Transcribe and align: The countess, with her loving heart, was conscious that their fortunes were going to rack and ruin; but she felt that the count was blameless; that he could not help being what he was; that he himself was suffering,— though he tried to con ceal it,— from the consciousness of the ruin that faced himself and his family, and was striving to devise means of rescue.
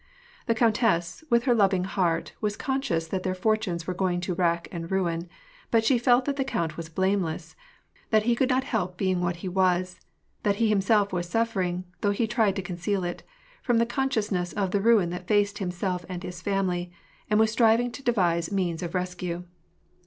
The 0.47 0.55
countess, 0.55 1.23
with 1.29 1.43
her 1.43 1.53
loving 1.53 1.83
heart, 1.83 2.31
was 2.41 2.57
conscious 2.57 3.07
that 3.09 3.21
their 3.21 3.35
fortunes 3.35 3.85
were 3.85 3.93
going 3.93 4.19
to 4.21 4.33
rack 4.33 4.67
and 4.71 4.89
ruin; 4.89 5.29
but 5.69 5.85
she 5.85 5.99
felt 5.99 6.25
that 6.25 6.37
the 6.37 6.43
count 6.43 6.75
was 6.75 6.89
blameless; 6.89 7.55
that 8.09 8.23
he 8.23 8.35
could 8.35 8.49
not 8.49 8.63
help 8.63 8.97
being 8.97 9.21
what 9.21 9.35
he 9.45 9.47
was; 9.47 9.99
that 10.41 10.55
he 10.55 10.69
himself 10.69 11.13
was 11.13 11.29
suffering,— 11.29 11.83
though 12.01 12.09
he 12.09 12.25
tried 12.25 12.55
to 12.55 12.63
con 12.63 12.77
ceal 12.77 13.03
it,— 13.07 13.21
from 13.61 13.77
the 13.77 13.85
consciousness 13.85 14.53
of 14.53 14.71
the 14.71 14.81
ruin 14.81 15.11
that 15.11 15.27
faced 15.27 15.59
himself 15.59 16.03
and 16.09 16.23
his 16.23 16.41
family, 16.41 16.91
and 17.29 17.39
was 17.39 17.51
striving 17.51 17.91
to 17.91 18.01
devise 18.01 18.51
means 18.51 18.81
of 18.81 18.95
rescue. 18.95 19.43